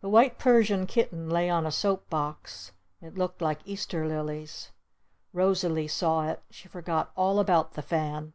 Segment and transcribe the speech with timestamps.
[0.00, 2.72] The White Persian Kitten lay on a soap box.
[3.00, 4.72] It looked like Easter Lilies.
[5.32, 6.42] Rosalee saw it.
[6.50, 8.32] She forgot all about the fan.